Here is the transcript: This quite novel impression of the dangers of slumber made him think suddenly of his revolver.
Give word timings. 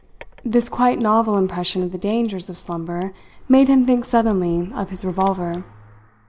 This 0.43 0.67
quite 0.67 0.97
novel 0.97 1.37
impression 1.37 1.83
of 1.83 1.91
the 1.91 1.99
dangers 1.99 2.49
of 2.49 2.57
slumber 2.57 3.13
made 3.47 3.67
him 3.67 3.85
think 3.85 4.03
suddenly 4.03 4.71
of 4.73 4.89
his 4.89 5.05
revolver. 5.05 5.63